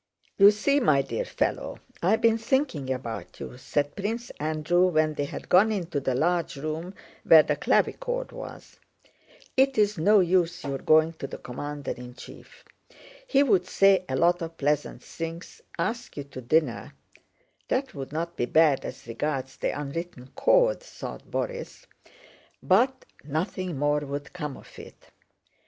"You 0.35 0.49
see, 0.49 0.79
my 0.79 1.03
dear 1.03 1.25
fellow, 1.25 1.77
I 2.01 2.09
have 2.09 2.21
been 2.21 2.39
thinking 2.39 2.91
about 2.91 3.39
you," 3.39 3.55
said 3.59 3.95
Prince 3.95 4.31
Andrew 4.39 4.87
when 4.87 5.13
they 5.13 5.25
had 5.25 5.47
gone 5.47 5.71
into 5.71 5.99
the 5.99 6.15
large 6.15 6.55
room 6.57 6.95
where 7.23 7.43
the 7.43 7.55
clavichord 7.55 8.31
was. 8.31 8.79
"It's 9.55 9.99
no 9.99 10.19
use 10.19 10.63
your 10.63 10.79
going 10.79 11.13
to 11.13 11.27
the 11.27 11.37
commander 11.37 11.91
in 11.91 12.15
chief. 12.15 12.65
He 13.27 13.43
would 13.43 13.67
say 13.67 14.03
a 14.09 14.15
lot 14.15 14.41
of 14.41 14.57
pleasant 14.57 15.03
things, 15.03 15.61
ask 15.77 16.17
you 16.17 16.23
to 16.23 16.41
dinner" 16.41 16.95
("That 17.67 17.93
would 17.93 18.11
not 18.11 18.35
be 18.35 18.47
bad 18.47 18.83
as 18.83 19.05
regards 19.05 19.57
the 19.57 19.79
unwritten 19.79 20.31
code," 20.33 20.81
thought 20.81 21.29
Borís), 21.29 21.85
"but 22.63 23.05
nothing 23.23 23.77
more 23.77 23.99
would 23.99 24.33
come 24.33 24.57
of 24.57 24.79
it. 24.79 25.11